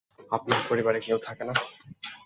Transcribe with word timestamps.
আপনার 0.31 0.59
পরিবারে 0.69 0.99
কেউ 0.99 1.17
থাকে 1.27 1.43
না? 1.43 1.53